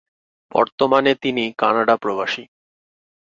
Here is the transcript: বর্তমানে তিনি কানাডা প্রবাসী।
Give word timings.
বর্তমানে 0.51 1.11
তিনি 1.15 1.43
কানাডা 1.57 1.95
প্রবাসী। 1.97 2.43